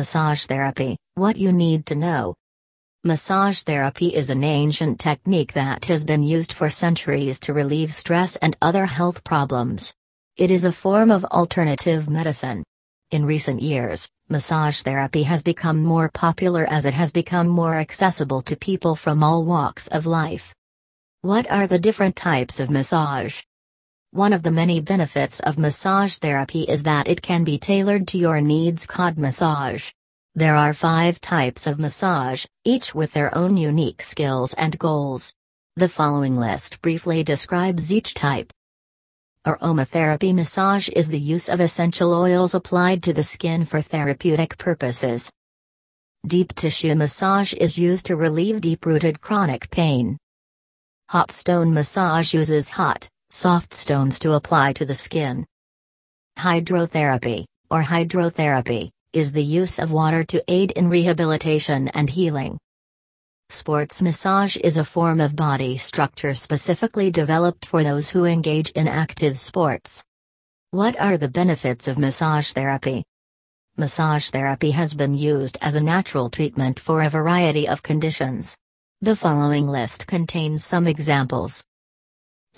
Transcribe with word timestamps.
Massage 0.00 0.46
therapy 0.46 0.96
What 1.16 1.36
you 1.36 1.52
need 1.52 1.84
to 1.84 1.94
know. 1.94 2.34
Massage 3.04 3.60
therapy 3.60 4.06
is 4.14 4.30
an 4.30 4.42
ancient 4.42 4.98
technique 4.98 5.52
that 5.52 5.84
has 5.84 6.06
been 6.06 6.22
used 6.22 6.54
for 6.54 6.70
centuries 6.70 7.38
to 7.40 7.52
relieve 7.52 7.92
stress 7.92 8.36
and 8.36 8.56
other 8.62 8.86
health 8.86 9.22
problems. 9.24 9.92
It 10.38 10.50
is 10.50 10.64
a 10.64 10.72
form 10.72 11.10
of 11.10 11.26
alternative 11.26 12.08
medicine. 12.08 12.64
In 13.10 13.26
recent 13.26 13.60
years, 13.60 14.08
massage 14.30 14.80
therapy 14.80 15.24
has 15.24 15.42
become 15.42 15.84
more 15.84 16.08
popular 16.08 16.64
as 16.70 16.86
it 16.86 16.94
has 16.94 17.12
become 17.12 17.46
more 17.46 17.74
accessible 17.74 18.40
to 18.40 18.56
people 18.56 18.96
from 18.96 19.22
all 19.22 19.44
walks 19.44 19.86
of 19.88 20.06
life. 20.06 20.54
What 21.20 21.44
are 21.52 21.66
the 21.66 21.78
different 21.78 22.16
types 22.16 22.58
of 22.58 22.70
massage? 22.70 23.42
One 24.12 24.32
of 24.32 24.42
the 24.42 24.50
many 24.50 24.80
benefits 24.80 25.38
of 25.38 25.56
massage 25.56 26.16
therapy 26.16 26.62
is 26.62 26.82
that 26.82 27.06
it 27.06 27.22
can 27.22 27.44
be 27.44 27.58
tailored 27.58 28.08
to 28.08 28.18
your 28.18 28.40
needs. 28.40 28.84
Cod 28.84 29.16
massage. 29.16 29.92
There 30.34 30.56
are 30.56 30.74
five 30.74 31.20
types 31.20 31.64
of 31.64 31.78
massage, 31.78 32.44
each 32.64 32.92
with 32.92 33.12
their 33.12 33.32
own 33.38 33.56
unique 33.56 34.02
skills 34.02 34.52
and 34.54 34.76
goals. 34.80 35.32
The 35.76 35.88
following 35.88 36.36
list 36.36 36.82
briefly 36.82 37.22
describes 37.22 37.92
each 37.92 38.14
type. 38.14 38.52
Aromatherapy 39.46 40.34
massage 40.34 40.88
is 40.88 41.06
the 41.06 41.20
use 41.20 41.48
of 41.48 41.60
essential 41.60 42.12
oils 42.12 42.52
applied 42.52 43.04
to 43.04 43.12
the 43.12 43.22
skin 43.22 43.64
for 43.64 43.80
therapeutic 43.80 44.58
purposes. 44.58 45.30
Deep 46.26 46.52
tissue 46.56 46.96
massage 46.96 47.54
is 47.54 47.78
used 47.78 48.06
to 48.06 48.16
relieve 48.16 48.60
deep 48.60 48.84
rooted 48.84 49.20
chronic 49.20 49.70
pain. 49.70 50.18
Hot 51.10 51.30
stone 51.30 51.72
massage 51.72 52.34
uses 52.34 52.70
hot, 52.70 53.08
soft 53.30 53.72
stones 53.74 54.18
to 54.18 54.32
apply 54.32 54.72
to 54.72 54.84
the 54.84 54.94
skin. 54.94 55.46
Hydrotherapy, 56.36 57.44
or 57.70 57.82
hydrotherapy, 57.82 58.90
is 59.12 59.32
the 59.32 59.44
use 59.44 59.78
of 59.78 59.92
water 59.92 60.24
to 60.24 60.42
aid 60.48 60.72
in 60.72 60.88
rehabilitation 60.88 61.88
and 61.88 62.10
healing. 62.10 62.58
Sports 63.48 64.02
massage 64.02 64.56
is 64.56 64.76
a 64.76 64.84
form 64.84 65.20
of 65.20 65.36
body 65.36 65.76
structure 65.76 66.34
specifically 66.34 67.10
developed 67.10 67.66
for 67.66 67.84
those 67.84 68.10
who 68.10 68.24
engage 68.24 68.70
in 68.70 68.88
active 68.88 69.38
sports. 69.38 70.04
What 70.72 71.00
are 71.00 71.16
the 71.16 71.28
benefits 71.28 71.86
of 71.86 71.98
massage 71.98 72.52
therapy? 72.52 73.04
Massage 73.76 74.30
therapy 74.30 74.72
has 74.72 74.92
been 74.94 75.14
used 75.14 75.56
as 75.60 75.76
a 75.76 75.80
natural 75.80 76.30
treatment 76.30 76.80
for 76.80 77.02
a 77.02 77.08
variety 77.08 77.68
of 77.68 77.82
conditions. 77.82 78.56
The 79.00 79.16
following 79.16 79.68
list 79.68 80.06
contains 80.06 80.64
some 80.64 80.86
examples 80.86 81.64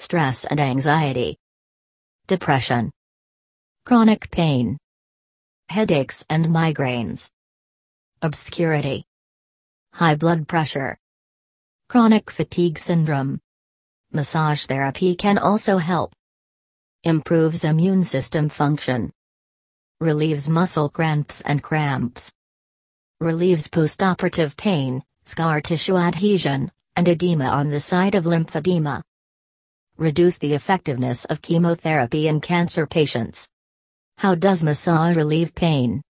stress 0.03 0.45
and 0.45 0.58
anxiety, 0.58 1.39
depression, 2.27 2.91
chronic 3.86 4.28
pain, 4.33 4.77
headaches 5.69 6.25
and 6.28 6.47
migraines, 6.47 7.31
obscurity, 8.20 9.05
high 9.94 10.17
blood 10.17 10.48
pressure, 10.48 10.98
chronic 11.89 12.33
fatigue 12.33 12.78
syndrome. 12.78 13.41
Massage 14.12 14.67
therapy 14.67 15.14
can 15.14 15.39
also 15.39 15.78
help 15.78 16.12
improves 17.05 17.64
immune 17.64 18.03
system 18.03 18.48
function, 18.48 19.12
relieves 20.00 20.48
muscle 20.48 20.89
cramps 20.89 21.41
and 21.42 21.62
cramps, 21.62 22.33
relieves 23.20 23.69
postoperative 23.69 24.56
pain, 24.56 25.03
scar 25.25 25.61
tissue 25.61 25.97
adhesion, 25.97 26.72
and 26.97 27.06
edema 27.06 27.47
on 27.47 27.70
the 27.70 27.81
side 27.81 28.16
of 28.16 28.25
lymphedema. 28.25 29.03
Reduce 29.98 30.39
the 30.39 30.55
effectiveness 30.55 31.27
of 31.27 31.43
chemotherapy 31.43 32.27
in 32.27 32.41
cancer 32.41 32.87
patients. 32.87 33.48
How 34.19 34.34
does 34.34 34.65
massage 34.65 35.17
relieve 35.17 35.55
pain? 35.55 36.03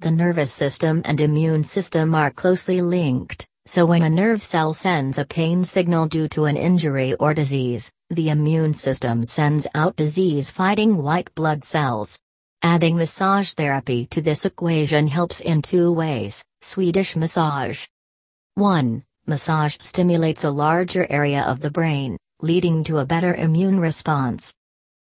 The 0.00 0.10
nervous 0.10 0.52
system 0.52 1.00
and 1.06 1.20
immune 1.20 1.64
system 1.64 2.14
are 2.14 2.30
closely 2.30 2.82
linked, 2.82 3.46
so 3.64 3.86
when 3.86 4.02
a 4.02 4.10
nerve 4.10 4.42
cell 4.42 4.74
sends 4.74 5.18
a 5.18 5.24
pain 5.24 5.64
signal 5.64 6.06
due 6.08 6.28
to 6.28 6.44
an 6.44 6.58
injury 6.58 7.14
or 7.14 7.32
disease, 7.32 7.90
the 8.10 8.28
immune 8.28 8.74
system 8.74 9.24
sends 9.24 9.66
out 9.74 9.96
disease 9.96 10.50
fighting 10.50 10.98
white 10.98 11.34
blood 11.34 11.64
cells. 11.64 12.20
Adding 12.62 12.96
massage 12.96 13.52
therapy 13.52 14.06
to 14.06 14.20
this 14.20 14.44
equation 14.44 15.08
helps 15.08 15.40
in 15.40 15.62
two 15.62 15.90
ways 15.90 16.44
Swedish 16.60 17.16
massage. 17.16 17.86
1. 18.54 19.02
Massage 19.26 19.76
stimulates 19.80 20.44
a 20.44 20.50
larger 20.50 21.06
area 21.10 21.42
of 21.42 21.60
the 21.60 21.70
brain, 21.70 22.16
leading 22.42 22.84
to 22.84 22.98
a 22.98 23.06
better 23.06 23.34
immune 23.34 23.80
response. 23.80 24.54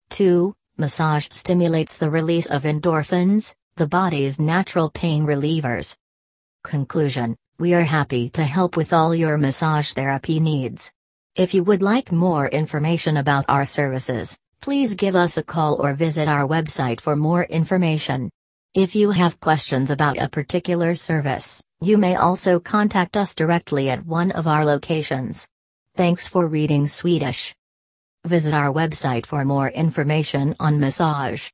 2. 0.09 0.54
Massage 0.78 1.28
stimulates 1.30 1.98
the 1.98 2.09
release 2.09 2.48
of 2.48 2.64
endorphins, 2.64 3.54
the 3.76 3.88
body's 3.88 4.40
natural 4.40 4.90
pain 4.90 5.26
relievers. 5.26 5.96
Conclusion 6.64 7.36
We 7.60 7.76
are 7.76 7.84
happy 7.84 8.30
to 8.31 8.44
help 8.44 8.76
with 8.76 8.92
all 8.92 9.14
your 9.14 9.38
massage 9.38 9.94
therapy 9.94 10.40
needs. 10.40 10.92
If 11.36 11.54
you 11.54 11.64
would 11.64 11.84
like 11.84 12.12
more 12.12 12.48
information 12.48 13.18
about 13.18 13.46
our 13.48 13.66
services, 13.66 14.38
please 14.60 14.96
give 14.96 15.16
us 15.16 15.38
a 15.38 15.44
call 15.44 15.76
or 15.76 15.94
visit 15.94 16.28
our 16.28 16.48
website 16.48 17.02
for 17.02 17.16
more 17.16 17.44
information. 17.44 18.31
If 18.74 18.96
you 18.96 19.12
have 19.12 19.40
questions 19.40 19.92
about 19.92 20.18
a 20.18 20.28
particular 20.28 20.96
service, 20.96 21.62
you 21.81 21.98
may 21.98 22.16
also 22.16 22.60
contact 22.60 23.16
us 23.16 23.36
directly 23.36 23.90
at 23.90 24.06
one 24.06 24.31
of 24.31 24.48
our 24.48 24.66
locations. 24.66 25.48
Thanks 26.01 26.28
for 26.28 26.47
reading 26.47 26.88
Swedish. 26.88 27.53
Visit 28.25 28.56
our 28.56 28.73
website 28.73 29.28
for 29.28 29.45
more 29.45 29.69
information 29.69 30.56
on 30.59 30.79
massage. 30.79 31.50